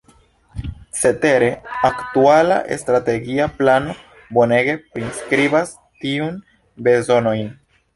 [0.99, 1.49] Cetere,
[1.89, 3.97] aktuala Strategia Plano
[4.41, 6.45] bonege priskribas tiun
[6.89, 7.59] bezonojn.